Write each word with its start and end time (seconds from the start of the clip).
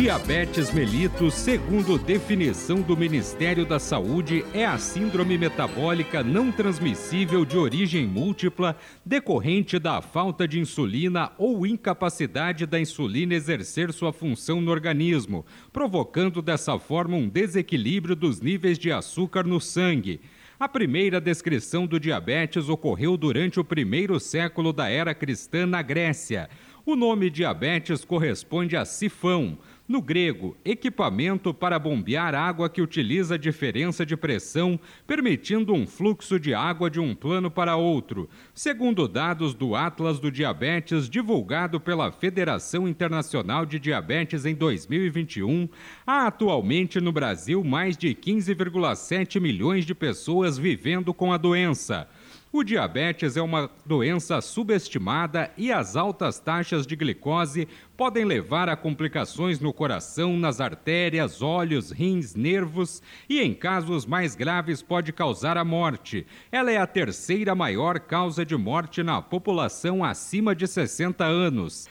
Diabetes 0.00 0.72
mellitus, 0.72 1.34
segundo 1.34 1.98
definição 1.98 2.80
do 2.80 2.96
Ministério 2.96 3.66
da 3.66 3.78
Saúde, 3.78 4.42
é 4.54 4.64
a 4.64 4.78
síndrome 4.78 5.36
metabólica 5.36 6.24
não 6.24 6.50
transmissível 6.50 7.44
de 7.44 7.58
origem 7.58 8.06
múltipla 8.06 8.78
decorrente 9.04 9.78
da 9.78 10.00
falta 10.00 10.48
de 10.48 10.58
insulina 10.58 11.32
ou 11.36 11.66
incapacidade 11.66 12.64
da 12.64 12.80
insulina 12.80 13.34
exercer 13.34 13.92
sua 13.92 14.10
função 14.10 14.58
no 14.58 14.70
organismo, 14.70 15.44
provocando 15.70 16.40
dessa 16.40 16.78
forma 16.78 17.18
um 17.18 17.28
desequilíbrio 17.28 18.16
dos 18.16 18.40
níveis 18.40 18.78
de 18.78 18.90
açúcar 18.90 19.44
no 19.44 19.60
sangue. 19.60 20.22
A 20.58 20.66
primeira 20.66 21.20
descrição 21.20 21.86
do 21.86 22.00
diabetes 22.00 22.70
ocorreu 22.70 23.18
durante 23.18 23.60
o 23.60 23.64
primeiro 23.64 24.18
século 24.18 24.72
da 24.72 24.88
era 24.88 25.14
cristã 25.14 25.66
na 25.66 25.82
Grécia. 25.82 26.48
O 26.84 26.96
nome 26.96 27.28
diabetes 27.30 28.04
corresponde 28.04 28.76
a 28.76 28.84
sifão, 28.84 29.58
no 29.90 30.00
grego, 30.00 30.56
equipamento 30.64 31.52
para 31.52 31.76
bombear 31.76 32.32
água 32.32 32.70
que 32.70 32.80
utiliza 32.80 33.36
diferença 33.36 34.06
de 34.06 34.16
pressão, 34.16 34.78
permitindo 35.04 35.74
um 35.74 35.84
fluxo 35.84 36.38
de 36.38 36.54
água 36.54 36.88
de 36.88 37.00
um 37.00 37.12
plano 37.12 37.50
para 37.50 37.74
outro. 37.74 38.30
Segundo 38.54 39.08
dados 39.08 39.52
do 39.52 39.74
Atlas 39.74 40.20
do 40.20 40.30
Diabetes, 40.30 41.10
divulgado 41.10 41.80
pela 41.80 42.12
Federação 42.12 42.86
Internacional 42.86 43.66
de 43.66 43.80
Diabetes 43.80 44.46
em 44.46 44.54
2021, 44.54 45.68
há 46.06 46.28
atualmente 46.28 47.00
no 47.00 47.10
Brasil 47.10 47.64
mais 47.64 47.96
de 47.96 48.14
15,7 48.14 49.40
milhões 49.40 49.84
de 49.84 49.92
pessoas 49.92 50.56
vivendo 50.56 51.12
com 51.12 51.32
a 51.32 51.36
doença. 51.36 52.08
O 52.52 52.64
diabetes 52.64 53.36
é 53.36 53.42
uma 53.42 53.70
doença 53.86 54.40
subestimada 54.40 55.52
e 55.56 55.70
as 55.70 55.94
altas 55.94 56.40
taxas 56.40 56.84
de 56.84 56.96
glicose 56.96 57.68
podem 57.96 58.24
levar 58.24 58.68
a 58.68 58.74
complicações 58.74 59.60
no 59.60 59.72
coração, 59.72 60.36
nas 60.36 60.60
artérias, 60.60 61.42
olhos, 61.42 61.92
rins, 61.92 62.34
nervos 62.34 63.00
e, 63.28 63.40
em 63.40 63.54
casos 63.54 64.04
mais 64.04 64.34
graves, 64.34 64.82
pode 64.82 65.12
causar 65.12 65.56
a 65.56 65.64
morte. 65.64 66.26
Ela 66.50 66.72
é 66.72 66.76
a 66.78 66.88
terceira 66.88 67.54
maior 67.54 68.00
causa 68.00 68.44
de 68.44 68.56
morte 68.56 69.00
na 69.00 69.22
população 69.22 70.02
acima 70.02 70.52
de 70.52 70.66
60 70.66 71.24
anos. 71.24 71.88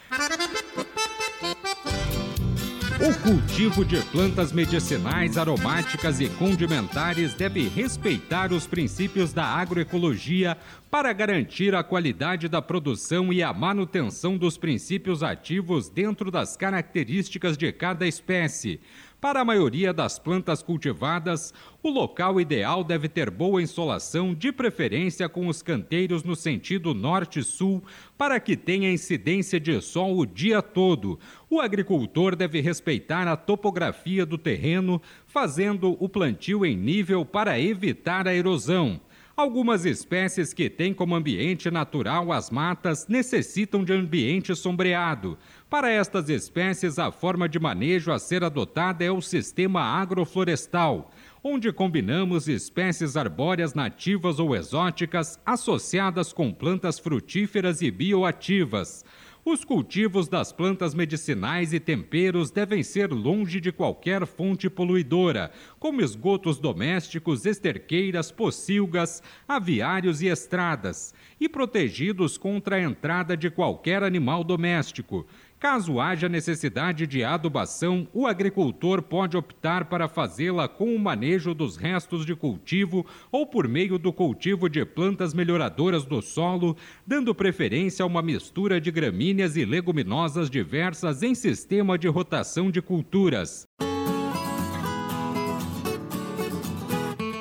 O 3.02 3.14
cultivo 3.22 3.86
de 3.86 4.04
plantas 4.12 4.52
medicinais, 4.52 5.38
aromáticas 5.38 6.20
e 6.20 6.28
condimentares 6.28 7.34
deve 7.34 7.70
respeitar 7.70 8.52
os 8.52 8.68
princípios 8.68 9.32
da 9.32 9.46
agroecologia 9.46 10.58
para 10.92 11.14
garantir 11.14 11.74
a 11.74 11.82
qualidade 11.82 12.50
da 12.50 12.62
produção 12.62 13.32
e 13.32 13.42
a 13.42 13.54
manutenção 13.54 14.38
dos 14.38 14.58
princípios 14.58 15.24
ativos 15.24 15.88
dentro 15.88 16.30
das 16.30 16.58
características 16.58 17.58
de 17.58 17.72
cada 17.72 18.06
espécie. 18.06 18.82
Para 19.22 19.42
a 19.42 19.46
maioria 19.46 19.92
das 19.92 20.18
plantas 20.18 20.64
cultivadas, 20.64 21.54
o 21.84 21.90
local 21.90 22.40
ideal 22.40 22.86
deve 22.86 23.10
ter 23.10 23.30
boa 23.30 23.62
insolação, 23.62 24.34
de 24.34 24.50
preferência 24.50 25.28
com 25.28 25.48
os 25.48 25.62
canteiros 25.62 26.24
no 26.24 26.38
sentido 26.38 26.94
norte-sul, 26.94 27.84
para 28.18 28.40
que 28.40 28.56
tenha 28.56 28.90
incidência 28.90 29.60
de 29.60 29.82
sol 29.82 30.18
o 30.18 30.26
dia 30.26 30.62
todo. 30.62 31.20
O 31.50 31.60
agricultor 31.60 32.34
deve 32.34 32.62
respeitar 32.62 33.28
a 33.28 33.36
topografia 33.36 34.26
do 34.26 34.38
terreno, 34.38 35.02
fazendo 35.28 35.98
o 36.00 36.08
plantio 36.08 36.66
em 36.66 36.78
nível 36.78 37.26
para 37.26 37.60
evitar 37.60 38.26
a 38.26 38.34
erosão. 38.34 39.02
Algumas 39.40 39.86
espécies 39.86 40.54
que 40.54 40.70
têm 40.70 40.94
como 40.94 41.16
ambiente 41.16 41.72
natural 41.72 42.30
as 42.30 42.50
matas 42.50 43.08
necessitam 43.08 43.86
de 43.86 43.94
ambiente 43.94 44.54
sombreado. 44.54 45.38
Para 45.70 45.92
estas 45.92 46.30
espécies, 46.30 46.98
a 46.98 47.12
forma 47.12 47.48
de 47.48 47.60
manejo 47.60 48.12
a 48.12 48.18
ser 48.18 48.44
adotada 48.44 49.04
é 49.04 49.12
o 49.12 49.22
sistema 49.22 49.84
agroflorestal, 50.02 51.12
onde 51.44 51.72
combinamos 51.72 52.48
espécies 52.48 53.16
arbóreas 53.16 53.76
nativas 53.76 54.40
ou 54.40 54.56
exóticas 54.56 55.40
associadas 55.46 56.34
com 56.34 56.52
plantas 56.52 56.98
frutíferas 56.98 57.84
e 57.84 57.92
bioativas. 57.92 59.06
Os 59.46 59.64
cultivos 59.64 60.28
das 60.28 60.52
plantas 60.52 60.94
medicinais 60.94 61.72
e 61.72 61.80
temperos 61.80 62.52
devem 62.52 62.84
ser 62.84 63.10
longe 63.12 63.62
de 63.62 63.72
qualquer 63.72 64.26
fonte 64.26 64.70
poluidora, 64.70 65.52
como 65.80 66.02
esgotos 66.02 66.60
domésticos, 66.60 67.46
esterqueiras, 67.46 68.32
pocilgas, 68.32 69.24
aviários 69.48 70.22
e 70.22 70.28
estradas, 70.28 71.14
e 71.40 71.48
protegidos 71.48 72.38
contra 72.38 72.76
a 72.76 72.82
entrada 72.82 73.38
de 73.38 73.50
qualquer 73.50 74.04
animal 74.04 74.44
doméstico. 74.44 75.26
Caso 75.60 76.00
haja 76.00 76.30
necessidade 76.30 77.06
de 77.06 77.22
adubação, 77.22 78.08
o 78.14 78.26
agricultor 78.26 79.02
pode 79.02 79.36
optar 79.36 79.86
para 79.86 80.08
fazê-la 80.08 80.70
com 80.70 80.96
o 80.96 81.00
manejo 81.00 81.54
dos 81.54 81.76
restos 81.76 82.26
de 82.26 82.34
cultivo 82.34 83.06
ou 83.30 83.46
por 83.46 83.68
meio 83.68 84.00
do 84.00 84.14
cultivo 84.14 84.70
de 84.70 84.86
plantas 84.86 85.34
melhoradoras 85.34 86.06
do 86.06 86.22
solo, 86.22 86.78
dando 87.06 87.36
preferência 87.36 88.04
a 88.04 88.06
uma 88.06 88.22
mistura 88.22 88.80
de 88.80 88.90
gramíneas 88.90 89.58
e 89.58 89.66
leguminosas 89.66 90.50
diversas 90.50 91.22
em 91.24 91.36
sistema 91.36 91.98
de 91.98 92.08
rotação 92.08 92.72
de 92.72 92.82
culturas. 92.82 93.68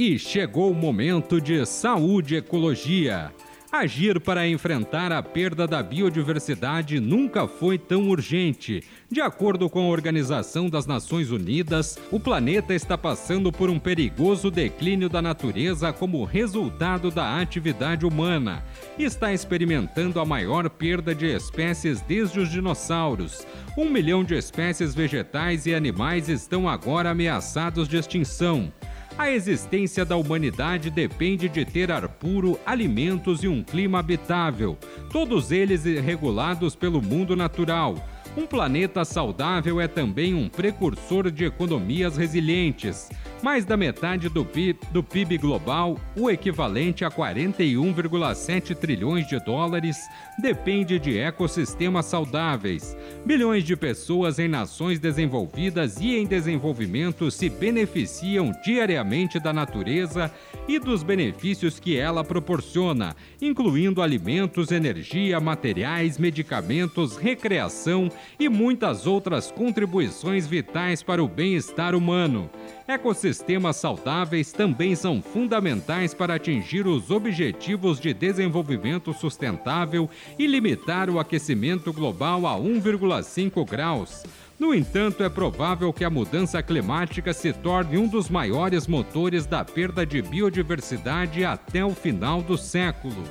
E 0.00 0.18
chegou 0.18 0.70
o 0.70 0.74
momento 0.74 1.38
de 1.38 1.66
saúde 1.66 2.34
e 2.34 2.38
ecologia. 2.38 3.30
Agir 3.70 4.18
para 4.18 4.48
enfrentar 4.48 5.12
a 5.12 5.22
perda 5.22 5.66
da 5.66 5.82
biodiversidade 5.82 6.98
nunca 6.98 7.46
foi 7.46 7.76
tão 7.76 8.08
urgente. 8.08 8.82
De 9.10 9.20
acordo 9.20 9.68
com 9.68 9.80
a 9.80 9.88
Organização 9.90 10.70
das 10.70 10.86
Nações 10.86 11.30
Unidas, 11.30 11.98
o 12.10 12.18
planeta 12.18 12.72
está 12.72 12.96
passando 12.96 13.52
por 13.52 13.68
um 13.68 13.78
perigoso 13.78 14.50
declínio 14.50 15.10
da 15.10 15.20
natureza 15.20 15.92
como 15.92 16.24
resultado 16.24 17.10
da 17.10 17.38
atividade 17.38 18.06
humana. 18.06 18.64
Está 18.98 19.34
experimentando 19.34 20.18
a 20.18 20.24
maior 20.24 20.70
perda 20.70 21.14
de 21.14 21.26
espécies 21.26 22.00
desde 22.00 22.40
os 22.40 22.50
dinossauros. 22.50 23.46
Um 23.76 23.90
milhão 23.90 24.24
de 24.24 24.34
espécies 24.34 24.94
vegetais 24.94 25.66
e 25.66 25.74
animais 25.74 26.30
estão 26.30 26.66
agora 26.66 27.10
ameaçados 27.10 27.86
de 27.86 27.98
extinção. 27.98 28.72
A 29.18 29.30
existência 29.30 30.04
da 30.04 30.16
humanidade 30.16 30.90
depende 30.90 31.48
de 31.48 31.64
ter 31.64 31.90
ar 31.90 32.08
puro, 32.08 32.58
alimentos 32.64 33.42
e 33.42 33.48
um 33.48 33.62
clima 33.62 33.98
habitável, 33.98 34.78
todos 35.12 35.50
eles 35.52 35.84
regulados 35.84 36.74
pelo 36.74 37.02
mundo 37.02 37.36
natural. 37.36 37.96
Um 38.36 38.46
planeta 38.46 39.04
saudável 39.04 39.80
é 39.80 39.88
também 39.88 40.34
um 40.34 40.48
precursor 40.48 41.30
de 41.30 41.44
economias 41.44 42.16
resilientes. 42.16 43.10
Mais 43.42 43.64
da 43.64 43.74
metade 43.74 44.28
do 44.28 44.44
PIB, 44.44 44.78
do 44.92 45.02
PIB 45.02 45.38
global, 45.38 45.98
o 46.14 46.30
equivalente 46.30 47.06
a 47.06 47.10
41,7 47.10 48.76
trilhões 48.76 49.26
de 49.26 49.42
dólares, 49.42 49.96
depende 50.38 50.98
de 50.98 51.18
ecossistemas 51.18 52.04
saudáveis. 52.04 52.94
Bilhões 53.24 53.64
de 53.64 53.74
pessoas 53.76 54.38
em 54.38 54.46
nações 54.46 54.98
desenvolvidas 54.98 55.98
e 56.00 56.16
em 56.16 56.26
desenvolvimento 56.26 57.30
se 57.30 57.48
beneficiam 57.48 58.52
diariamente 58.62 59.40
da 59.40 59.54
natureza 59.54 60.30
e 60.68 60.78
dos 60.78 61.02
benefícios 61.02 61.80
que 61.80 61.96
ela 61.96 62.22
proporciona, 62.22 63.16
incluindo 63.40 64.02
alimentos, 64.02 64.70
energia, 64.70 65.40
materiais, 65.40 66.18
medicamentos, 66.18 67.16
recreação 67.16 68.10
e 68.38 68.50
muitas 68.50 69.06
outras 69.06 69.50
contribuições 69.50 70.46
vitais 70.46 71.02
para 71.02 71.24
o 71.24 71.28
bem-estar 71.28 71.94
humano. 71.94 72.50
Ecossistemas 72.86 73.29
saudáveis 73.72 74.52
também 74.52 74.94
são 74.94 75.22
fundamentais 75.22 76.12
para 76.14 76.34
atingir 76.34 76.86
os 76.86 77.10
objetivos 77.10 78.00
de 78.00 78.12
desenvolvimento 78.12 79.12
sustentável 79.12 80.08
e 80.38 80.46
limitar 80.46 81.08
o 81.10 81.18
aquecimento 81.18 81.92
global 81.92 82.46
a 82.46 82.54
1,5 82.54 83.68
graus. 83.68 84.24
No 84.58 84.74
entanto, 84.74 85.24
é 85.24 85.28
provável 85.28 85.90
que 85.90 86.04
a 86.04 86.10
mudança 86.10 86.62
climática 86.62 87.32
se 87.32 87.50
torne 87.50 87.96
um 87.96 88.06
dos 88.06 88.28
maiores 88.28 88.86
motores 88.86 89.46
da 89.46 89.64
perda 89.64 90.04
de 90.04 90.20
biodiversidade 90.20 91.44
até 91.44 91.82
o 91.82 91.94
final 91.94 92.42
do 92.42 92.58
século. 92.58 93.24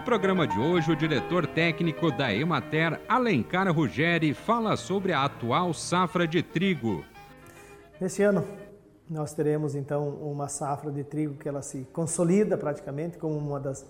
No 0.00 0.04
programa 0.04 0.46
de 0.46 0.58
hoje, 0.58 0.90
o 0.90 0.96
diretor 0.96 1.46
técnico 1.46 2.10
da 2.10 2.32
Emater, 2.32 2.98
Alencar 3.06 3.70
Ruggeri, 3.70 4.32
fala 4.32 4.74
sobre 4.74 5.12
a 5.12 5.26
atual 5.26 5.74
safra 5.74 6.26
de 6.26 6.42
trigo. 6.42 7.04
Nesse 8.00 8.22
ano, 8.22 8.42
nós 9.10 9.34
teremos 9.34 9.74
então 9.74 10.08
uma 10.08 10.48
safra 10.48 10.90
de 10.90 11.04
trigo 11.04 11.34
que 11.34 11.46
ela 11.46 11.60
se 11.60 11.86
consolida 11.92 12.56
praticamente 12.56 13.18
como 13.18 13.36
uma 13.36 13.60
das 13.60 13.86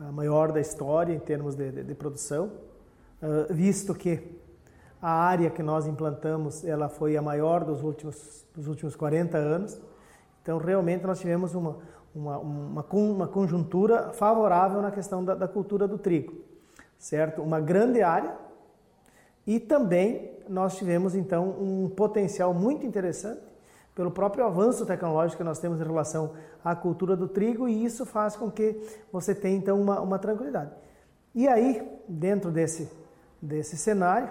a 0.00 0.10
maior 0.10 0.50
da 0.50 0.62
história 0.62 1.12
em 1.12 1.20
termos 1.20 1.54
de, 1.54 1.70
de, 1.70 1.84
de 1.84 1.94
produção, 1.94 2.50
uh, 3.22 3.52
visto 3.52 3.94
que 3.94 4.40
a 5.00 5.10
área 5.10 5.50
que 5.50 5.62
nós 5.62 5.86
implantamos 5.86 6.64
ela 6.64 6.88
foi 6.88 7.18
a 7.18 7.22
maior 7.22 7.64
dos 7.64 7.82
últimos 7.82 8.46
dos 8.56 8.66
últimos 8.66 8.96
40 8.96 9.36
anos. 9.36 9.78
Então 10.42 10.56
realmente 10.56 11.04
nós 11.04 11.20
tivemos 11.20 11.54
uma 11.54 11.76
uma, 12.14 12.38
uma, 12.38 12.86
uma 12.92 13.28
conjuntura 13.28 14.12
favorável 14.12 14.80
na 14.80 14.90
questão 14.90 15.24
da, 15.24 15.34
da 15.34 15.48
cultura 15.48 15.88
do 15.88 15.98
trigo, 15.98 16.34
certo? 16.98 17.42
Uma 17.42 17.60
grande 17.60 18.02
área 18.02 18.36
e 19.46 19.58
também 19.58 20.30
nós 20.48 20.76
tivemos 20.76 21.14
então 21.14 21.50
um 21.60 21.88
potencial 21.88 22.54
muito 22.54 22.86
interessante 22.86 23.42
pelo 23.94 24.10
próprio 24.10 24.44
avanço 24.44 24.84
tecnológico 24.86 25.38
que 25.38 25.44
nós 25.44 25.58
temos 25.58 25.80
em 25.80 25.84
relação 25.84 26.32
à 26.64 26.74
cultura 26.74 27.16
do 27.16 27.28
trigo 27.28 27.68
e 27.68 27.84
isso 27.84 28.04
faz 28.04 28.36
com 28.36 28.50
que 28.50 28.80
você 29.12 29.34
tenha 29.34 29.56
então 29.56 29.80
uma, 29.80 30.00
uma 30.00 30.18
tranquilidade. 30.18 30.72
E 31.34 31.46
aí, 31.48 31.86
dentro 32.08 32.50
desse, 32.50 32.90
desse 33.40 33.76
cenário, 33.76 34.30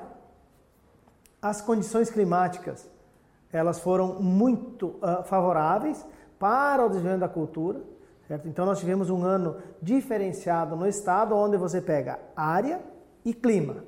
as 1.42 1.62
condições 1.62 2.10
climáticas 2.10 2.90
elas 3.52 3.80
foram 3.80 4.20
muito 4.20 4.88
uh, 4.88 5.24
favoráveis 5.26 6.04
para 6.44 6.86
o 6.86 6.90
desenvolvimento 6.90 7.22
da 7.22 7.30
cultura. 7.30 7.82
Certo? 8.28 8.50
Então 8.50 8.66
nós 8.66 8.78
tivemos 8.78 9.10
um 9.10 9.24
ano 9.24 9.56
diferenciado 9.82 10.76
no 10.76 10.86
estado 10.86 11.34
onde 11.38 11.56
você 11.56 11.80
pega 11.80 12.20
área 12.36 12.82
e 13.24 13.34
clima, 13.34 13.86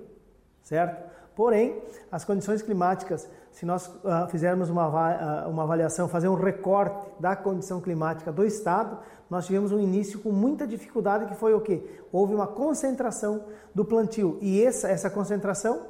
certo? 0.63 1.03
Porém, 1.35 1.81
as 2.09 2.23
condições 2.23 2.61
climáticas, 2.61 3.29
se 3.51 3.65
nós 3.65 3.87
uh, 3.87 4.27
fizermos 4.29 4.69
uma, 4.69 4.87
uh, 4.87 5.49
uma 5.49 5.63
avaliação, 5.63 6.07
fazer 6.07 6.29
um 6.29 6.35
recorte 6.35 7.05
da 7.19 7.35
condição 7.35 7.81
climática 7.81 8.31
do 8.31 8.45
estado, 8.45 8.99
nós 9.29 9.45
tivemos 9.45 9.73
um 9.73 9.79
início 9.79 10.19
com 10.19 10.31
muita 10.31 10.65
dificuldade 10.65 11.25
que 11.25 11.35
foi 11.35 11.53
o 11.53 11.59
que? 11.59 11.83
Houve 12.09 12.35
uma 12.35 12.47
concentração 12.47 13.43
do 13.73 13.83
plantio 13.83 14.37
e 14.41 14.63
essa, 14.63 14.87
essa 14.87 15.09
concentração 15.09 15.87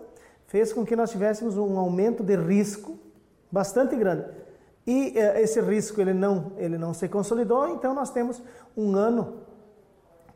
fez 0.48 0.74
com 0.74 0.84
que 0.84 0.96
nós 0.96 1.12
tivéssemos 1.12 1.58
um 1.58 1.78
aumento 1.78 2.24
de 2.24 2.36
risco 2.36 2.98
bastante 3.52 3.96
grande 3.96 4.45
e 4.86 5.18
eh, 5.18 5.42
esse 5.42 5.60
risco 5.62 6.00
ele 6.00 6.14
não, 6.14 6.52
ele 6.58 6.78
não 6.78 6.94
se 6.94 7.08
consolidou, 7.08 7.68
então 7.70 7.94
nós 7.94 8.10
temos 8.12 8.42
um 8.78 8.96
ano 8.96 9.42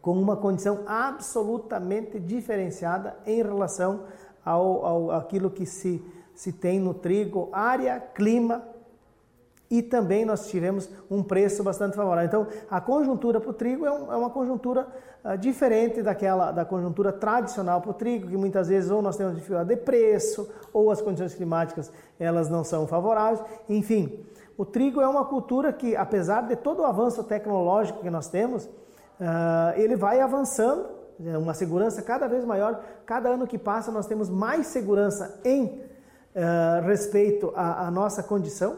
com 0.02 0.14
uma 0.14 0.38
condição 0.38 0.84
absolutamente 0.88 2.20
diferenciada 2.20 3.18
em 3.26 3.44
relação 3.44 4.06
ao, 4.44 4.86
ao 4.86 5.12
aquilo 5.12 5.50
que 5.50 5.66
se, 5.66 6.04
se 6.34 6.52
tem 6.52 6.80
no 6.80 6.94
trigo, 6.94 7.50
área, 7.52 8.00
clima 8.00 8.64
e 9.70 9.84
também 9.84 10.26
nós 10.26 10.48
tivemos 10.48 10.90
um 11.12 11.22
preço 11.22 11.64
bastante 11.64 11.96
favorável. 11.96 12.28
Então, 12.28 12.48
a 12.72 12.82
conjuntura 12.82 13.40
para 13.40 13.52
o 13.52 13.54
trigo 13.54 13.86
é, 13.86 13.92
um, 13.92 14.12
é, 14.12 14.16
uma 14.16 14.30
conjuntura 14.32 14.88
uh, 15.24 15.38
diferente 15.38 16.02
daquela 16.02 16.52
da 16.52 16.66
conjuntura 16.66 17.12
tradicional 17.12 17.80
para 17.80 17.92
o 17.92 17.94
trigo, 17.94 18.28
que 18.28 18.38
muitas 18.38 18.68
vezes 18.68 18.90
ou 18.90 19.02
nós 19.02 19.16
temos 19.16 19.36
dificuldade 19.36 19.70
de 19.70 19.78
preço, 19.78 20.50
ou 20.74 20.90
as 20.90 21.02
condições 21.02 21.36
climáticas 21.36 21.92
elas 22.20 22.50
não 22.50 22.64
são 22.64 22.88
favoráveis. 22.88 23.44
Enfim, 23.68 24.26
o 24.60 24.66
trigo 24.66 25.00
é 25.00 25.08
uma 25.08 25.24
cultura 25.24 25.72
que, 25.72 25.96
apesar 25.96 26.42
de 26.42 26.54
todo 26.54 26.82
o 26.82 26.86
avanço 26.86 27.24
tecnológico 27.24 28.02
que 28.02 28.10
nós 28.10 28.28
temos, 28.28 28.66
uh, 28.66 29.72
ele 29.78 29.96
vai 29.96 30.20
avançando, 30.20 30.86
é 31.26 31.38
uma 31.38 31.54
segurança 31.54 32.02
cada 32.02 32.28
vez 32.28 32.44
maior. 32.44 32.84
Cada 33.06 33.30
ano 33.30 33.48
que 33.48 33.58
passa, 33.58 33.90
nós 33.90 34.06
temos 34.06 34.30
mais 34.30 34.68
segurança 34.68 35.40
em 35.46 35.64
uh, 35.64 36.86
respeito 36.86 37.54
à, 37.56 37.88
à, 37.88 37.92
nossa 37.92 38.22
condição, 38.22 38.76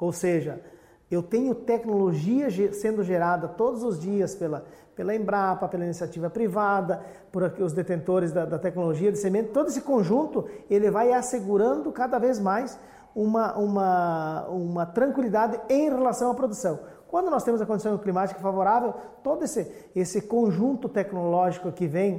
ou 0.00 0.12
seja, 0.12 0.60
Eu 1.08 1.22
tenho 1.22 1.54
tecnologia 1.54 2.48
sendo 2.72 3.04
gerada 3.04 3.46
todos 3.46 3.84
os 3.84 4.00
dias 4.00 4.34
pela, 4.34 4.64
pela 4.96 5.14
Embrapa, 5.14 5.68
pela 5.68 5.84
iniciativa 5.84 6.28
privada, 6.28 7.04
por 7.30 7.44
os 7.60 7.72
detentores 7.72 8.32
da, 8.32 8.44
da 8.44 8.58
tecnologia 8.58 9.12
de 9.12 9.18
semente. 9.18 9.50
Todo 9.50 9.68
esse 9.68 9.82
conjunto 9.82 10.48
ele 10.68 10.90
vai 10.90 11.12
assegurando 11.12 11.92
cada 11.92 12.18
vez 12.18 12.40
mais 12.40 12.76
uma, 13.14 13.56
uma, 13.56 14.48
uma 14.48 14.86
tranquilidade 14.86 15.60
em 15.68 15.88
relação 15.88 16.30
à 16.30 16.34
produção. 16.34 16.78
Quando 17.08 17.30
nós 17.30 17.42
temos 17.42 17.60
a 17.60 17.66
condição 17.66 17.98
climática 17.98 18.40
favorável, 18.40 18.94
todo 19.22 19.44
esse, 19.44 19.70
esse 19.96 20.22
conjunto 20.22 20.88
tecnológico 20.88 21.72
que 21.72 21.86
vem 21.86 22.16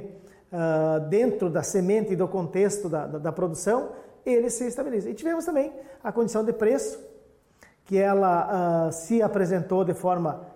uh, 0.52 1.00
dentro 1.08 1.48
da 1.48 1.62
semente 1.62 2.12
e 2.12 2.16
do 2.16 2.28
contexto 2.28 2.88
da, 2.88 3.06
da, 3.06 3.18
da 3.18 3.32
produção, 3.32 3.90
ele 4.24 4.50
se 4.50 4.66
estabiliza. 4.66 5.08
E 5.08 5.14
tivemos 5.14 5.46
também 5.46 5.72
a 6.04 6.12
condição 6.12 6.44
de 6.44 6.52
preço, 6.52 7.00
que 7.84 7.98
ela 7.98 8.88
uh, 8.88 8.92
se 8.92 9.22
apresentou 9.22 9.84
de 9.84 9.94
forma 9.94 10.46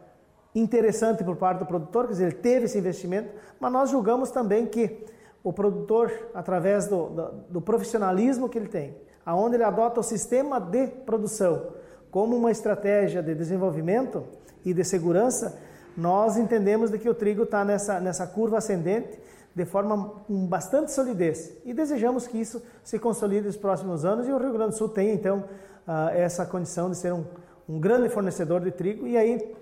interessante 0.55 1.25
por 1.25 1.37
parte 1.37 1.59
do 1.59 1.67
produtor, 1.67 2.07
quer 2.07 2.13
dizer, 2.13 2.25
ele 2.27 2.35
teve 2.37 2.65
esse 2.67 2.79
investimento, 2.79 3.31
mas 3.59 3.73
nós 3.73 3.91
julgamos 3.91 4.31
também 4.31 4.67
que 4.67 5.05
o 5.43 5.53
produtor, 5.53 6.11
através 6.35 6.89
do, 6.89 7.09
do, 7.09 7.31
do 7.51 7.61
profissionalismo 7.61 8.49
que 8.49 8.59
ele 8.59 8.69
tem, 8.69 8.97
aonde 9.27 9.57
ele 9.57 9.65
adota 9.65 9.99
o 9.99 10.05
sistema 10.05 10.61
de 10.61 10.87
produção. 10.87 11.67
Como 12.13 12.37
uma 12.37 12.53
estratégia 12.53 13.21
de 13.21 13.35
desenvolvimento 13.35 14.25
e 14.65 14.73
de 14.73 14.85
segurança, 14.85 15.59
nós 15.97 16.37
entendemos 16.37 16.91
de 16.91 16.99
que 16.99 17.09
o 17.09 17.15
trigo 17.15 17.43
está 17.43 17.65
nessa, 17.65 17.99
nessa 17.99 18.27
curva 18.27 18.59
ascendente 18.59 19.19
de 19.53 19.65
forma 19.65 20.13
com 20.27 20.47
bastante 20.47 20.93
solidez. 20.93 21.53
E 21.65 21.75
desejamos 21.75 22.27
que 22.27 22.39
isso 22.39 22.63
se 22.85 22.99
consolide 22.99 23.47
nos 23.47 23.57
próximos 23.57 24.05
anos 24.05 24.29
e 24.29 24.33
o 24.33 24.39
Rio 24.39 24.53
Grande 24.53 24.73
do 24.73 24.77
Sul 24.77 24.91
tenha 24.91 25.13
então 25.13 25.45
uh, 25.89 26.11
essa 26.15 26.47
condição 26.47 26.91
de 26.91 26.97
ser 26.97 27.13
um, 27.13 27.25
um 27.69 27.81
grande 27.81 28.09
fornecedor 28.11 28.61
de 28.61 28.71
trigo 28.71 29.07
e 29.07 29.17
aí 29.17 29.57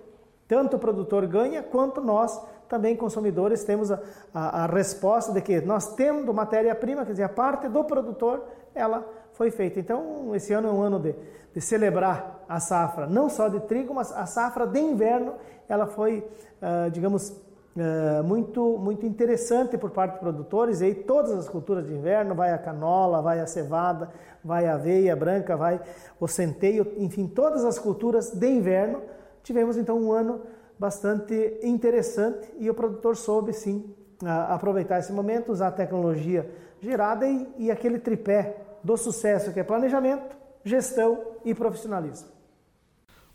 tanto 0.47 0.77
o 0.77 0.79
produtor 0.79 1.27
ganha 1.27 1.63
quanto 1.63 2.01
nós 2.01 2.39
também 2.69 2.97
consumidores 2.97 3.63
temos 3.63 3.93
a, 3.93 4.01
a, 4.33 4.65
a 4.65 4.67
resposta 4.67 5.33
de 5.33 5.41
que 5.41 5.61
nós 5.61 5.95
temos 5.95 6.35
matéria-prima, 6.35 7.05
quer 7.05 7.13
dizer, 7.13 7.23
a 7.23 7.29
parte 7.29 7.69
do 7.69 7.85
produtor, 7.85 8.45
ela 8.75 9.07
foi 9.35 9.51
feita. 9.51 9.79
Então, 9.79 10.35
esse 10.35 10.53
ano 10.53 10.69
é 10.69 10.71
um 10.71 10.81
ano 10.81 10.99
de, 10.99 11.15
de 11.53 11.61
celebrar 11.61 12.45
a 12.49 12.59
safra, 12.59 13.07
não 13.07 13.29
só 13.29 13.49
de 13.49 13.61
trigo, 13.61 13.93
mas 13.93 14.13
a 14.13 14.27
safra 14.27 14.67
de 14.67 14.81
inverno, 14.81 15.35
ela 15.69 15.87
foi, 15.87 16.27
uh, 16.63 16.91
digamos, 16.91 17.31
uh, 17.31 18.23
muito, 18.25 18.79
muito 18.79 19.05
interessante 19.05 19.77
por 19.77 19.91
parte 19.91 20.13
dos 20.13 20.21
produtores. 20.21 20.81
E 20.81 20.85
aí 20.85 20.95
todas 20.95 21.33
as 21.33 21.49
culturas 21.49 21.87
de 21.87 21.93
inverno, 21.93 22.35
vai 22.35 22.53
a 22.53 22.59
canola, 22.59 23.21
vai 23.21 23.41
a 23.41 23.47
cevada, 23.47 24.09
vai 24.43 24.67
a 24.67 24.75
aveia 24.75 25.17
branca, 25.17 25.57
vai 25.57 25.81
o 26.21 26.29
centeio, 26.29 26.93
enfim, 26.97 27.27
todas 27.27 27.65
as 27.65 27.79
culturas 27.79 28.31
de 28.31 28.49
inverno. 28.49 29.03
Tivemos 29.43 29.77
então 29.77 29.99
um 29.99 30.13
ano 30.13 30.43
bastante 30.79 31.59
interessante 31.63 32.49
e 32.59 32.71
o 32.71 32.75
produtor 32.75 33.17
soube 33.17 33.53
sim 33.53 33.95
uh, 34.23 34.53
aproveitar 34.53 35.01
esse 35.01 35.13
momento, 35.13 35.51
usar 35.51 35.69
a 35.69 35.73
tecnologia 35.73 36.49
gerada 36.81 37.27
e, 37.27 37.49
e 37.59 37.71
aquele 37.71 37.99
tripé 37.99 38.74
do 38.85 38.97
sucesso 38.99 39.53
que 39.53 39.59
é 39.59 39.65
planejamento, 39.65 40.37
gestão 40.63 41.39
e 41.45 41.55
profissionalismo. 41.55 42.29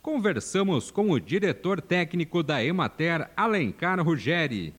Conversamos 0.01 0.91
com 0.91 1.11
o 1.11 1.19
diretor 1.19 1.81
técnico 1.81 2.41
da 2.41 2.63
Emater, 2.63 3.29
Alencar 3.35 4.01
Ruggeri. 4.01 4.75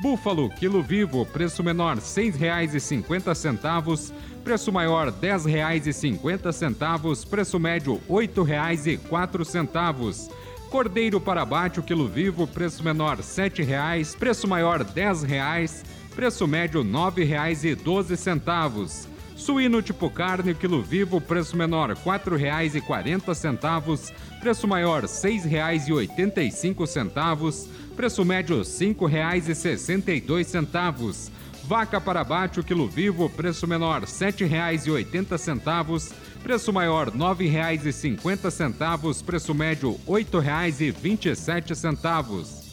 Búfalo, 0.00 0.48
quilo 0.50 0.80
vivo, 0.80 1.26
preço 1.26 1.64
menor 1.64 1.96
R$ 1.96 2.02
6,50, 2.02 4.12
preço 4.46 4.70
maior 4.70 5.08
R$ 5.08 5.14
10,50, 5.20 7.28
preço 7.28 7.58
médio 7.58 7.94
R$ 8.08 8.28
8,04. 8.28 10.30
Cordeiro 10.70 11.20
para 11.20 11.42
abate, 11.42 11.80
o 11.80 11.82
quilo 11.82 12.06
vivo, 12.06 12.46
preço 12.46 12.84
menor 12.84 13.16
R$ 13.16 13.24
7,00, 13.24 14.16
preço 14.16 14.46
maior 14.46 14.82
R$ 14.82 14.84
10,00 14.84 15.84
preço 16.14 16.46
médio 16.46 16.82
R$ 16.82 16.88
9,12. 16.88 19.08
Suíno 19.34 19.82
tipo 19.82 20.08
carne, 20.08 20.54
quilo 20.54 20.80
vivo, 20.80 21.20
preço 21.20 21.56
menor 21.56 21.90
R$ 21.90 21.96
4,40, 21.96 24.12
preço 24.40 24.68
maior 24.68 25.02
R$ 25.02 25.08
6,85, 25.08 27.66
preço 27.96 28.24
médio 28.24 28.58
R$ 28.58 28.62
5,62. 28.62 31.32
Vaca 31.66 32.00
para 32.00 32.20
abate, 32.20 32.60
o 32.60 32.62
quilo 32.62 32.86
vivo, 32.86 33.28
preço 33.28 33.66
menor 33.66 34.02
R$ 34.02 34.06
7,80, 34.06 36.12
preço 36.40 36.72
maior 36.72 37.08
R$ 37.08 37.18
9,50, 37.18 39.24
preço 39.24 39.52
médio 39.52 39.98
R$ 40.06 40.24
8,27. 40.24 42.65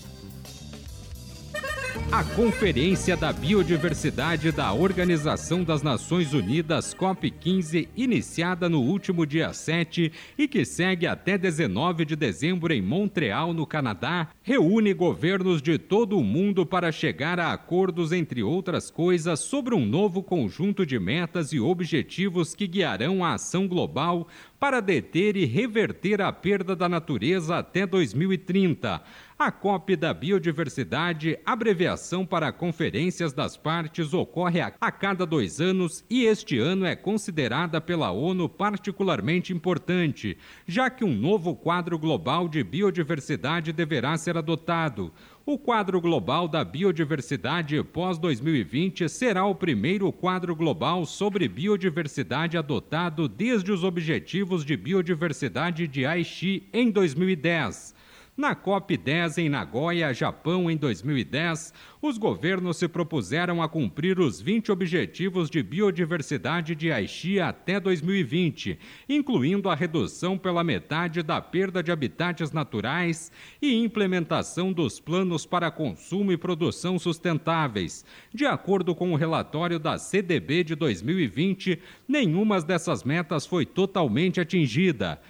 A 2.13 2.24
Conferência 2.24 3.17
da 3.17 3.34
Biodiversidade 3.34 4.51
da 4.51 4.72
Organização 4.72 5.63
das 5.63 5.82
Nações 5.82 6.32
Unidas, 6.32 6.93
COP15, 6.93 7.88
iniciada 7.98 8.70
no 8.70 8.82
último 8.82 9.25
dia 9.25 9.51
7 9.51 10.12
e 10.38 10.48
que 10.48 10.63
segue 10.63 11.08
até 11.08 11.39
19 11.39 12.05
de 12.05 12.15
dezembro 12.15 12.72
em 12.72 12.84
Montreal, 12.84 13.51
no 13.51 13.65
Canadá, 13.65 14.27
reúne 14.43 14.93
governos 14.93 15.60
de 15.60 15.79
todo 15.79 16.15
o 16.15 16.24
mundo 16.24 16.67
para 16.67 16.91
chegar 16.91 17.39
a 17.39 17.51
acordos, 17.51 18.12
entre 18.12 18.43
outras 18.43 18.91
coisas, 18.91 19.39
sobre 19.39 19.74
um 19.74 19.84
novo 19.84 20.22
conjunto 20.22 20.86
de 20.86 21.00
metas 21.00 21.51
e 21.51 21.60
objetivos 21.60 22.53
que 22.53 22.67
guiarão 22.67 23.25
a 23.25 23.34
ação 23.34 23.67
global 23.67 24.27
para 24.60 24.79
deter 24.79 25.36
e 25.36 25.46
reverter 25.46 26.22
a 26.22 26.32
perda 26.32 26.75
da 26.75 26.88
natureza 26.88 27.58
até 27.58 27.88
2030. 27.88 29.01
A 29.43 29.51
COP 29.51 29.97
da 29.97 30.13
Biodiversidade, 30.13 31.38
abreviação 31.45 32.25
para 32.25 32.50
Conferências 32.50 33.33
das 33.33 33.57
Partes, 33.57 34.13
ocorre 34.13 34.62
a, 34.62 34.71
cada 34.89 35.25
dois 35.25 35.59
anos 35.59 36.01
e 36.09 36.23
este 36.23 36.57
ano 36.59 36.85
é 36.85 36.95
considerada 36.95 37.81
pela 37.81 38.09
ONU 38.09 38.47
particularmente 38.47 39.51
importante, 39.51 40.38
já 40.65 40.89
que 40.89 41.03
um 41.03 41.13
novo 41.13 41.57
quadro 41.57 42.00
global 42.00 42.47
de 42.47 42.63
biodiversidade 42.63 43.73
deverá 43.73 44.15
ser 44.15 44.38
adotado. 44.38 45.12
O 45.45 45.59
quadro 45.59 46.00
global 46.00 46.47
da 46.47 46.63
biodiversidade 46.63 47.83
pós-2020 47.83 49.09
será 49.09 49.45
o 49.45 49.53
primeiro 49.53 50.09
quadro 50.13 50.55
global 50.55 51.05
sobre 51.05 51.50
biodiversidade 51.50 52.57
adotado 52.57 53.27
desde 53.27 53.73
os 53.73 53.83
Objetivos 53.83 54.63
de 54.63 54.77
Biodiversidade 54.77 55.85
de 55.85 56.05
Aichi 56.05 56.69
em 56.71 56.89
2010. 56.89 57.92
Na 58.35 58.55
COP10 58.55 59.37
em 59.37 59.47
Nagoya, 59.47 60.11
Japão, 60.11 60.69
em 60.69 60.75
2010, 60.75 61.71
os 62.01 62.17
governos 62.17 62.77
se 62.77 62.87
propuseram 62.87 63.61
a 63.61 63.69
cumprir 63.69 64.19
os 64.19 64.41
20 64.41 64.71
Objetivos 64.71 65.51
de 65.51 65.61
Biodiversidade 65.61 66.73
de 66.73 66.91
Aichi 66.91 67.39
até 67.39 67.79
2020, 67.79 68.79
incluindo 69.07 69.69
a 69.69 69.75
redução 69.75 70.35
pela 70.35 70.63
metade 70.63 71.21
da 71.21 71.39
perda 71.39 71.83
de 71.83 71.91
habitats 71.91 72.51
naturais 72.51 73.31
e 73.61 73.75
implementação 73.75 74.73
dos 74.73 74.99
planos 74.99 75.45
para 75.45 75.69
consumo 75.69 76.31
e 76.31 76.37
produção 76.37 76.97
sustentáveis. 76.97 78.03
De 78.33 78.47
acordo 78.47 78.95
com 78.95 79.13
o 79.13 79.15
relatório 79.15 79.77
da 79.77 79.99
CDB 79.99 80.63
de 80.63 80.73
2020, 80.73 81.79
nenhuma 82.07 82.59
dessas 82.61 83.03
metas 83.03 83.45
foi 83.45 83.63
totalmente 83.63 84.41
atingida. 84.41 85.21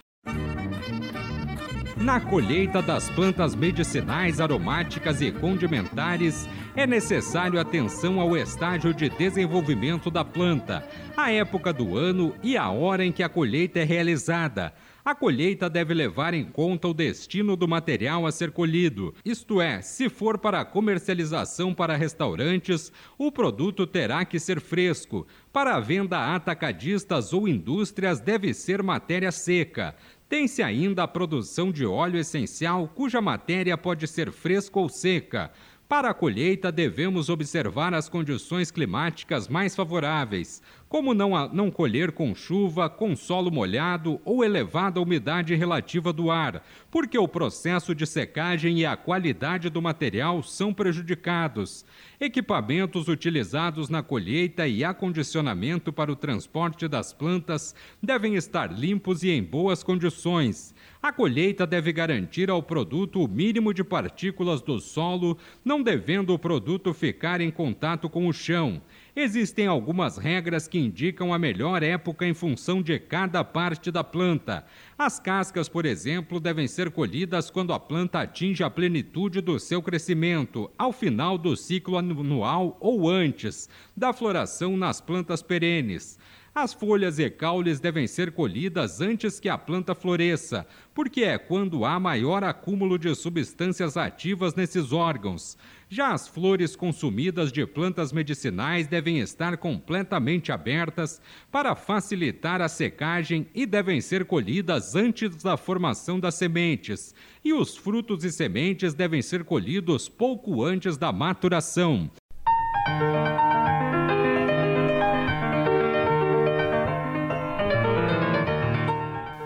Na 2.03 2.19
colheita 2.19 2.81
das 2.81 3.09
plantas 3.09 3.55
medicinais, 3.55 4.41
aromáticas 4.41 5.21
e 5.21 5.31
condimentares, 5.31 6.49
é 6.75 6.85
necessário 6.85 7.57
atenção 7.57 8.19
ao 8.19 8.35
estágio 8.35 8.93
de 8.93 9.07
desenvolvimento 9.07 10.11
da 10.11 10.25
planta, 10.25 10.85
a 11.15 11.31
época 11.31 11.71
do 11.71 11.97
ano 11.97 12.35
e 12.43 12.57
a 12.57 12.69
hora 12.69 13.05
em 13.05 13.11
que 13.13 13.23
a 13.23 13.29
colheita 13.29 13.79
é 13.79 13.85
realizada. 13.85 14.73
A 15.05 15.13
colheita 15.13 15.69
deve 15.69 15.93
levar 15.93 16.33
em 16.33 16.45
conta 16.45 16.87
o 16.87 16.93
destino 16.93 17.57
do 17.57 17.67
material 17.67 18.25
a 18.25 18.31
ser 18.31 18.51
colhido, 18.51 19.13
isto 19.25 19.59
é, 19.59 19.81
se 19.81 20.07
for 20.07 20.37
para 20.37 20.63
comercialização 20.63 21.73
para 21.73 21.97
restaurantes, 21.97 22.89
o 23.17 23.29
produto 23.29 23.85
terá 23.85 24.23
que 24.23 24.39
ser 24.39 24.61
fresco. 24.61 25.27
Para 25.51 25.75
a 25.75 25.79
venda 25.81 26.17
a 26.17 26.35
atacadistas 26.35 27.33
ou 27.33 27.49
indústrias, 27.49 28.21
deve 28.21 28.53
ser 28.53 28.81
matéria 28.81 29.31
seca. 29.31 29.93
Tem-se 30.33 30.63
ainda 30.63 31.03
a 31.03 31.07
produção 31.07 31.71
de 31.71 31.85
óleo 31.85 32.17
essencial, 32.17 32.87
cuja 32.87 33.21
matéria 33.21 33.77
pode 33.77 34.07
ser 34.07 34.31
fresca 34.31 34.79
ou 34.79 34.89
seca. 34.89 35.51
Para 35.87 36.09
a 36.09 36.13
colheita, 36.15 36.71
devemos 36.71 37.29
observar 37.29 37.93
as 37.93 38.09
condições 38.09 38.71
climáticas 38.71 39.47
mais 39.47 39.75
favoráveis, 39.75 40.59
como 40.93 41.15
não, 41.15 41.31
não 41.51 41.71
colher 41.71 42.11
com 42.11 42.35
chuva, 42.35 42.87
com 42.87 43.15
solo 43.15 43.49
molhado 43.49 44.21
ou 44.23 44.43
elevada 44.43 45.01
umidade 45.01 45.55
relativa 45.55 46.13
do 46.13 46.29
ar, 46.29 46.63
porque 46.91 47.17
o 47.17 47.27
processo 47.27 47.95
de 47.95 48.05
secagem 48.05 48.77
e 48.77 48.85
a 48.85 48.95
qualidade 48.95 49.71
do 49.71 49.81
material 49.81 50.43
são 50.43 50.71
prejudicados. 50.71 51.83
Equipamentos 52.19 53.07
utilizados 53.07 53.89
na 53.89 54.03
colheita 54.03 54.67
e 54.67 54.83
acondicionamento 54.83 55.91
para 55.91 56.11
o 56.11 56.15
transporte 56.15 56.87
das 56.87 57.11
plantas 57.11 57.73
devem 57.99 58.35
estar 58.35 58.71
limpos 58.71 59.23
e 59.23 59.31
em 59.31 59.41
boas 59.41 59.81
condições. 59.81 60.75
A 61.01 61.11
colheita 61.11 61.65
deve 61.65 61.91
garantir 61.91 62.51
ao 62.51 62.61
produto 62.61 63.19
o 63.19 63.27
mínimo 63.27 63.73
de 63.73 63.83
partículas 63.83 64.61
do 64.61 64.79
solo, 64.79 65.39
não 65.65 65.81
devendo 65.81 66.35
o 66.35 66.39
produto 66.39 66.93
ficar 66.93 67.41
em 67.41 67.49
contato 67.49 68.07
com 68.07 68.27
o 68.27 68.31
chão. 68.31 68.79
Existem 69.15 69.67
algumas 69.67 70.17
regras 70.17 70.67
que 70.67 70.79
indicam 70.79 71.31
a 71.31 71.37
melhor 71.37 71.83
época 71.83 72.25
em 72.25 72.33
função 72.33 72.81
de 72.81 72.97
cada 72.97 73.43
parte 73.43 73.91
da 73.91 74.03
planta. 74.03 74.65
As 74.97 75.19
cascas, 75.19 75.69
por 75.69 75.85
exemplo, 75.85 76.39
devem 76.39 76.67
ser 76.67 76.89
colhidas 76.89 77.51
quando 77.51 77.73
a 77.73 77.79
planta 77.79 78.21
atinge 78.21 78.63
a 78.63 78.71
plenitude 78.71 79.39
do 79.39 79.59
seu 79.59 79.83
crescimento, 79.83 80.67
ao 80.75 80.91
final 80.91 81.37
do 81.37 81.55
ciclo 81.55 81.95
anual 81.95 82.75
ou 82.79 83.07
antes 83.07 83.69
da 83.95 84.11
floração 84.13 84.75
nas 84.75 84.99
plantas 84.99 85.43
perenes. 85.43 86.17
As 86.55 86.71
folhas 86.71 87.17
e 87.17 87.27
caules 87.31 87.79
devem 87.79 88.05
ser 88.05 88.31
colhidas 88.31 89.01
antes 89.01 89.39
que 89.39 89.49
a 89.49 89.57
planta 89.57 89.95
floresça, 89.95 90.67
porque 90.93 91.23
é 91.23 91.35
quando 91.35 91.83
há 91.83 91.99
maior 91.99 92.43
acúmulo 92.43 92.99
de 92.99 93.15
substâncias 93.15 93.97
ativas 93.97 94.53
nesses 94.53 94.91
órgãos. 94.91 95.57
Já 95.93 96.11
as 96.11 96.27
flores 96.27 96.75
consumidas 96.75 97.51
de 97.51 97.67
plantas 97.67 98.11
medicinais 98.11 98.87
devem 98.87 99.19
estar 99.19 99.57
completamente 99.57 100.51
abertas 100.51 101.21
para 101.51 101.75
facilitar 101.75 102.61
a 102.61 102.67
secagem 102.67 103.45
e 103.53 103.63
devem 103.63 104.01
ser 104.01 104.25
colhidas 104.25 104.95
antes 104.95 105.35
da 105.43 105.55
formação 105.55 106.19
das 106.19 106.33
sementes. 106.33 107.13
E 107.45 107.53
os 107.53 107.77
frutos 107.77 108.23
e 108.23 108.31
sementes 108.31 108.95
devem 108.95 109.21
ser 109.21 109.43
colhidos 109.43 110.09
pouco 110.09 110.63
antes 110.63 110.97
da 110.97 111.11
maturação. 111.11 112.09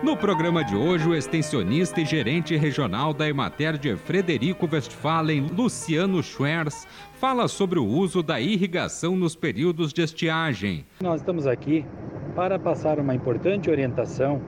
No 0.08 0.16
programa 0.16 0.64
de 0.64 0.74
hoje, 0.74 1.06
o 1.06 1.14
extensionista 1.14 2.00
e 2.00 2.06
gerente 2.06 2.56
regional 2.56 3.14
da 3.14 3.28
Emater 3.28 3.78
de 3.78 3.94
Frederico 3.98 4.66
Westphalen, 4.72 5.48
Luciano 5.54 6.24
Schwerz, 6.24 6.88
fala 7.20 7.50
sobre 7.50 7.78
o 7.78 7.86
uso 7.86 8.24
da 8.24 8.40
irrigação 8.40 9.18
nos 9.18 9.36
períodos 9.36 9.92
de 9.92 10.02
estiagem. 10.02 10.86
Nós 11.04 11.20
estamos 11.20 11.46
aqui 11.46 11.86
para 12.34 12.58
passar 12.58 13.02
uma 13.02 13.14
importante 13.14 13.70
orientação 13.70 14.42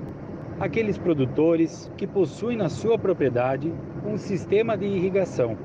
àqueles 0.61 0.97
produtores 0.97 1.91
que 1.97 2.07
possuem 2.07 2.55
na 2.55 2.69
sua 2.69 2.97
propriedade 2.97 3.69
um 4.05 4.17
sistema 4.17 4.77
de 4.77 4.85
irrigação. 4.85 5.57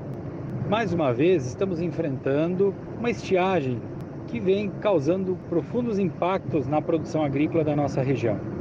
Mais 0.68 0.92
uma 0.92 1.12
vez, 1.12 1.46
estamos 1.46 1.80
enfrentando 1.80 2.74
uma 2.98 3.10
estiagem 3.10 3.80
que 4.26 4.40
vem 4.40 4.72
causando 4.80 5.38
profundos 5.48 6.00
impactos 6.00 6.66
na 6.66 6.82
produção 6.82 7.22
agrícola 7.22 7.62
da 7.62 7.76
nossa 7.76 8.02
região. 8.02 8.53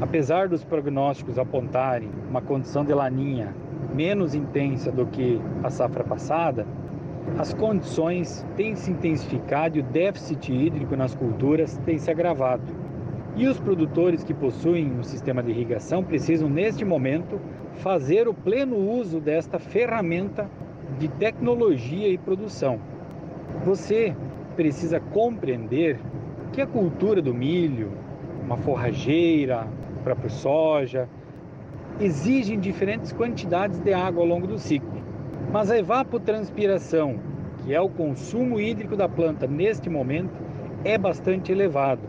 Apesar 0.00 0.48
dos 0.48 0.64
prognósticos 0.64 1.38
apontarem 1.38 2.10
uma 2.28 2.42
condição 2.42 2.84
de 2.84 2.92
laninha 2.92 3.54
menos 3.94 4.34
intensa 4.34 4.90
do 4.90 5.06
que 5.06 5.40
a 5.62 5.70
safra 5.70 6.02
passada, 6.02 6.66
as 7.38 7.54
condições 7.54 8.44
têm 8.56 8.74
se 8.74 8.90
intensificado 8.90 9.78
e 9.78 9.80
o 9.80 9.84
déficit 9.84 10.52
hídrico 10.52 10.96
nas 10.96 11.14
culturas 11.14 11.78
tem 11.86 11.98
se 11.98 12.10
agravado. 12.10 12.62
E 13.36 13.46
os 13.46 13.58
produtores 13.58 14.22
que 14.22 14.34
possuem 14.34 14.92
um 14.98 15.02
sistema 15.02 15.42
de 15.42 15.50
irrigação 15.50 16.02
precisam, 16.02 16.48
neste 16.48 16.84
momento, 16.84 17.40
fazer 17.74 18.28
o 18.28 18.34
pleno 18.34 18.76
uso 18.76 19.20
desta 19.20 19.58
ferramenta 19.58 20.48
de 20.98 21.08
tecnologia 21.08 22.08
e 22.08 22.18
produção. 22.18 22.78
Você 23.64 24.14
precisa 24.56 25.00
compreender 25.00 25.98
que 26.52 26.60
a 26.60 26.66
cultura 26.66 27.20
do 27.22 27.34
milho, 27.34 27.90
uma 28.44 28.56
forrageira, 28.56 29.66
própria 30.04 30.28
soja, 30.28 31.08
exigem 31.98 32.60
diferentes 32.60 33.12
quantidades 33.12 33.80
de 33.80 33.92
água 33.92 34.22
ao 34.22 34.28
longo 34.28 34.46
do 34.46 34.58
ciclo. 34.58 35.02
Mas 35.50 35.70
a 35.70 35.78
evapotranspiração, 35.78 37.18
que 37.58 37.74
é 37.74 37.80
o 37.80 37.88
consumo 37.88 38.60
hídrico 38.60 38.96
da 38.96 39.08
planta 39.08 39.46
neste 39.46 39.88
momento, 39.88 40.34
é 40.84 40.98
bastante 40.98 41.50
elevado, 41.50 42.02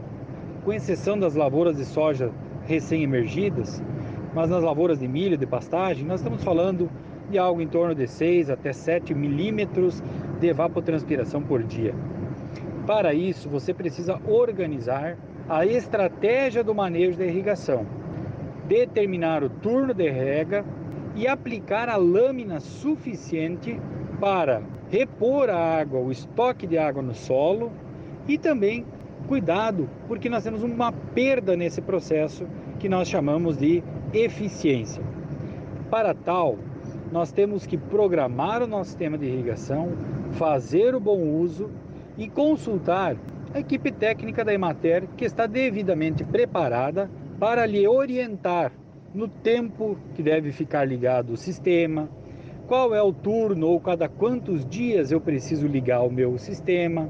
com 0.63 0.73
exceção 0.73 1.17
das 1.17 1.35
lavouras 1.35 1.77
de 1.77 1.85
soja 1.85 2.31
recém-emergidas, 2.65 3.81
mas 4.33 4.49
nas 4.49 4.61
lavouras 4.61 4.99
de 4.99 5.07
milho, 5.07 5.37
de 5.37 5.45
pastagem, 5.45 6.05
nós 6.05 6.19
estamos 6.19 6.43
falando 6.43 6.89
de 7.29 7.37
algo 7.37 7.61
em 7.61 7.67
torno 7.67 7.95
de 7.95 8.07
6 8.07 8.49
até 8.49 8.73
7 8.73 9.13
milímetros 9.13 10.03
de 10.39 10.47
evapotranspiração 10.47 11.41
por 11.41 11.63
dia. 11.63 11.93
Para 12.85 13.13
isso, 13.13 13.47
você 13.47 13.73
precisa 13.73 14.19
organizar 14.27 15.17
a 15.47 15.65
estratégia 15.65 16.63
do 16.63 16.73
manejo 16.73 17.17
da 17.17 17.25
irrigação, 17.25 17.85
determinar 18.67 19.43
o 19.43 19.49
turno 19.49 19.93
de 19.93 20.09
rega 20.09 20.65
e 21.15 21.27
aplicar 21.27 21.87
a 21.87 21.95
lâmina 21.95 22.59
suficiente 22.59 23.79
para 24.19 24.61
repor 24.89 25.49
a 25.49 25.57
água, 25.57 25.99
o 25.99 26.11
estoque 26.11 26.65
de 26.65 26.77
água 26.77 27.01
no 27.01 27.13
solo 27.13 27.71
e 28.27 28.37
também 28.37 28.85
cuidado, 29.27 29.89
porque 30.07 30.29
nós 30.29 30.43
temos 30.43 30.63
uma 30.63 30.91
perda 30.91 31.55
nesse 31.55 31.81
processo 31.81 32.47
que 32.79 32.89
nós 32.89 33.07
chamamos 33.07 33.57
de 33.57 33.83
eficiência. 34.13 35.03
Para 35.89 36.13
tal, 36.13 36.57
nós 37.11 37.31
temos 37.31 37.65
que 37.65 37.77
programar 37.77 38.63
o 38.63 38.67
nosso 38.67 38.89
sistema 38.89 39.17
de 39.17 39.25
irrigação, 39.25 39.93
fazer 40.31 40.95
o 40.95 40.99
bom 40.99 41.21
uso 41.21 41.69
e 42.17 42.27
consultar 42.27 43.15
a 43.55 43.59
equipe 43.61 43.89
técnica 43.89 44.43
da 44.43 44.53
Emater 44.53 45.07
que 45.15 45.23
está 45.23 45.47
devidamente 45.47 46.25
preparada 46.25 47.09
para 47.39 47.65
lhe 47.65 47.87
orientar 47.87 48.69
no 49.13 49.29
tempo 49.29 49.97
que 50.13 50.21
deve 50.21 50.51
ficar 50.51 50.83
ligado 50.83 51.31
o 51.31 51.37
sistema, 51.37 52.09
qual 52.67 52.93
é 52.93 53.01
o 53.01 53.13
turno 53.13 53.67
ou 53.67 53.79
cada 53.79 54.09
quantos 54.09 54.65
dias 54.65 55.09
eu 55.09 55.21
preciso 55.21 55.67
ligar 55.67 56.01
o 56.01 56.11
meu 56.11 56.37
sistema. 56.37 57.09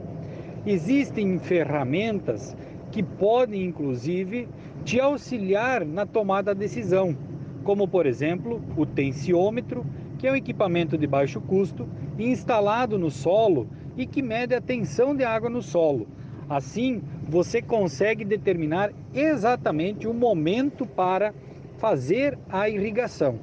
Existem 0.68 1.40
ferramentas 1.40 2.56
que 2.92 3.02
podem, 3.02 3.64
inclusive, 3.64 4.48
te 4.84 5.00
auxiliar 5.00 5.84
na 5.84 6.06
tomada 6.06 6.54
da 6.54 6.60
decisão, 6.60 7.18
como, 7.64 7.88
por 7.88 8.06
exemplo, 8.06 8.62
o 8.78 8.86
tensiômetro, 8.86 9.84
que 10.20 10.28
é 10.28 10.32
um 10.32 10.36
equipamento 10.36 10.96
de 10.96 11.08
baixo 11.08 11.42
custo 11.42 11.90
instalado 12.20 13.00
no 13.00 13.10
solo 13.10 13.68
e 13.98 14.06
que 14.06 14.22
mede 14.22 14.54
a 14.54 14.62
tensão 14.62 15.16
de 15.16 15.24
água 15.24 15.50
no 15.50 15.64
solo, 15.64 16.08
Assim, 16.50 17.02
você 17.28 17.62
consegue 17.62 18.24
determinar 18.24 18.92
exatamente 19.14 20.08
o 20.08 20.14
momento 20.14 20.86
para 20.86 21.34
fazer 21.78 22.38
a 22.50 22.70
irrigação. 22.70 23.40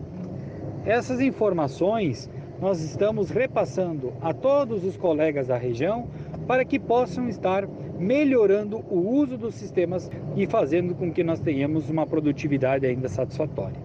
Essas 0.85 1.21
informações 1.21 2.29
nós 2.61 2.81
estamos 2.81 3.31
repassando 3.31 4.12
a 4.21 4.33
todos 4.33 4.85
os 4.85 4.97
colegas 4.97 5.49
da 5.49 5.57
região 5.57 6.09
para 6.47 6.65
que 6.65 6.79
possam 6.79 7.29
estar 7.29 7.67
melhorando 7.99 8.79
o 8.88 9.17
uso 9.17 9.37
dos 9.37 9.55
sistemas 9.55 10.11
e 10.37 10.47
fazendo 10.47 10.95
com 10.95 11.12
que 11.12 11.25
nós 11.25 11.41
tenhamos 11.41 11.88
uma 11.91 12.07
produtividade 12.07 12.87
ainda 12.87 13.09
satisfatória. 13.09 13.81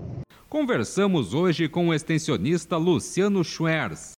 Conversamos 0.49 1.33
hoje 1.33 1.67
com 1.67 1.89
o 1.89 1.93
extensionista 1.93 2.77
Luciano 2.77 3.43
Schwerz. 3.43 4.13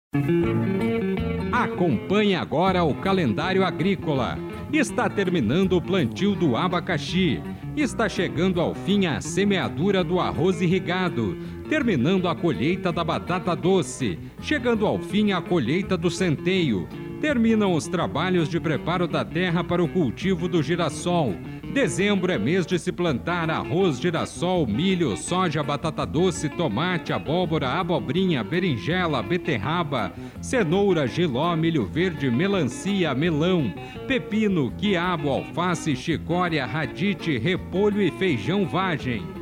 Acompanhe 1.52 2.36
agora 2.36 2.84
o 2.84 2.94
calendário 2.96 3.64
agrícola. 3.64 4.38
Está 4.72 5.10
terminando 5.10 5.78
o 5.78 5.82
plantio 5.82 6.36
do 6.36 6.58
abacaxi. 6.58 7.42
Está 7.78 8.10
chegando 8.10 8.60
ao 8.60 8.76
fim 8.76 9.06
a 9.06 9.22
semeadura 9.22 10.04
do 10.04 10.20
arroz 10.20 10.62
irrigado, 10.62 11.38
terminando 11.70 12.28
a 12.28 12.36
colheita 12.36 12.92
da 12.92 13.02
batata 13.02 13.56
doce, 13.56 14.20
chegando 14.42 14.86
ao 14.86 15.00
fim 15.00 15.32
a 15.32 15.42
colheita 15.42 15.96
do 15.96 16.12
centeio. 16.12 16.86
Terminam 17.20 17.74
os 17.74 17.88
trabalhos 17.88 18.48
de 18.48 18.60
preparo 18.60 19.08
da 19.08 19.26
terra 19.26 19.64
para 19.64 19.84
o 19.84 19.88
cultivo 19.88 20.48
do 20.48 20.62
girassol. 20.62 21.34
Dezembro 21.74 22.32
é 22.32 22.38
mês 22.38 22.66
de 22.66 22.78
se 22.78 22.92
plantar 22.92 23.50
arroz, 23.50 24.00
girassol, 24.00 24.68
milho, 24.68 25.18
soja, 25.18 25.64
batata 25.64 26.06
doce, 26.06 26.48
tomate, 26.48 27.12
abóbora, 27.12 27.70
abobrinha, 27.70 28.44
berinjela, 28.44 29.24
beterraba, 29.24 30.14
cenoura, 30.42 31.08
giló, 31.08 31.56
milho 31.56 31.86
verde, 31.86 32.30
melancia, 32.30 33.14
melão, 33.16 33.74
pepino, 34.08 34.72
quiabo, 34.78 35.30
alface, 35.30 35.96
chicória, 35.96 36.66
radite, 36.66 37.38
repolho 37.40 38.02
e 38.02 38.12
feijão 38.12 38.66
vagem. 38.68 39.37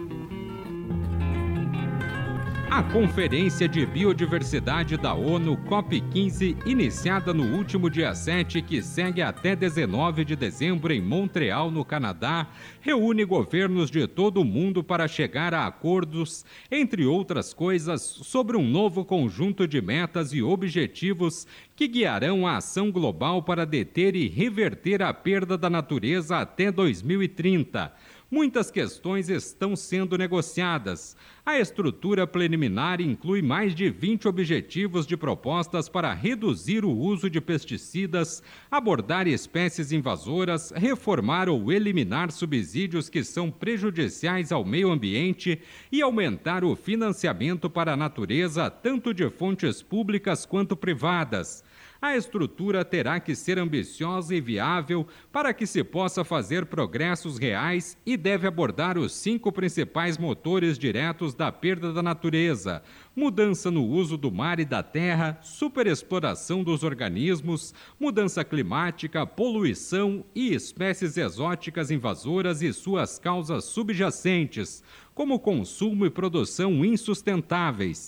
A 2.75 2.83
Conferência 2.83 3.69
de 3.69 3.85
Biodiversidade 3.85 4.97
da 4.97 5.13
ONU 5.13 5.55
COP15, 5.59 6.57
iniciada 6.67 7.33
no 7.33 7.55
último 7.55 7.89
dia 7.89 8.13
7, 8.13 8.61
que 8.61 8.81
segue 8.81 9.21
até 9.21 9.55
19 9.55 10.25
de 10.25 10.35
dezembro 10.35 10.91
em 10.91 10.99
Montreal, 10.99 11.71
no 11.71 11.85
Canadá, 11.85 12.49
reúne 12.81 13.23
governos 13.23 13.89
de 13.89 14.05
todo 14.05 14.41
o 14.41 14.43
mundo 14.43 14.83
para 14.83 15.07
chegar 15.07 15.53
a 15.53 15.65
acordos, 15.65 16.43
entre 16.69 17.05
outras 17.05 17.53
coisas, 17.53 18.01
sobre 18.01 18.57
um 18.57 18.69
novo 18.69 19.05
conjunto 19.05 19.65
de 19.65 19.81
metas 19.81 20.33
e 20.33 20.43
objetivos 20.43 21.47
que 21.77 21.87
guiarão 21.87 22.45
a 22.45 22.57
ação 22.57 22.91
global 22.91 23.41
para 23.41 23.65
deter 23.65 24.17
e 24.17 24.27
reverter 24.27 25.01
a 25.01 25.13
perda 25.13 25.57
da 25.57 25.69
natureza 25.69 26.39
até 26.39 26.69
2030 26.69 27.93
muitas 28.35 28.69
questões 28.69 29.29
estão 29.29 29.77
sendo 29.77 30.17
negociadas. 30.17 31.15
A 31.45 31.57
estrutura 31.57 32.27
preliminar 32.27 32.99
inclui 32.99 33.41
mais 33.41 33.73
de 33.73 33.89
20 33.89 34.27
objetivos 34.27 35.07
de 35.07 35.15
propostas 35.15 35.87
para 35.87 36.13
reduzir 36.13 36.83
o 36.83 36.91
uso 36.91 37.29
de 37.29 37.39
pesticidas, 37.39 38.43
abordar 38.69 39.25
espécies 39.25 39.93
invasoras, 39.93 40.73
reformar 40.75 41.47
ou 41.47 41.71
eliminar 41.71 42.29
subsídios 42.29 43.07
que 43.07 43.23
são 43.23 43.49
prejudiciais 43.49 44.51
ao 44.51 44.65
meio 44.65 44.91
ambiente 44.91 45.61
e 45.89 46.01
aumentar 46.01 46.65
o 46.65 46.75
financiamento 46.75 47.69
para 47.69 47.93
a 47.93 47.97
natureza, 47.97 48.69
tanto 48.69 49.13
de 49.13 49.29
fontes 49.29 49.81
públicas 49.81 50.45
quanto 50.45 50.75
privadas 50.75 51.63
a 52.05 52.17
estrutura 52.17 52.85
terá 52.85 53.19
que 53.19 53.35
ser 53.35 53.57
ambiciosa 53.57 54.35
e 54.35 54.39
viável 54.39 55.07
para 55.31 55.53
que 55.53 55.65
se 55.65 55.83
possa 55.83 56.23
fazer 56.23 56.65
progressos 56.65 57.37
reais 57.37 57.97
e 58.05 58.15
deve 58.15 58.47
abordar 58.47 58.97
os 58.97 59.13
cinco 59.13 59.51
principais 59.51 60.17
motores 60.17 60.77
diretos 60.77 61.33
da 61.33 61.51
perda 61.51 61.91
da 61.91 62.03
natureza: 62.03 62.83
mudança 63.15 63.71
no 63.71 63.83
uso 63.83 64.17
do 64.17 64.31
mar 64.31 64.59
e 64.59 64.65
da 64.65 64.83
terra, 64.83 65.39
superexploração 65.41 66.63
dos 66.63 66.83
organismos, 66.83 67.73
mudança 67.99 68.43
climática, 68.43 69.25
poluição 69.25 70.23
e 70.35 70.53
espécies 70.53 71.17
exóticas 71.17 71.91
invasoras 71.91 72.61
e 72.61 72.71
suas 72.71 73.17
causas 73.17 73.65
subjacentes, 73.65 74.83
como 75.13 75.39
consumo 75.39 76.05
e 76.05 76.09
produção 76.09 76.85
insustentáveis. 76.85 78.07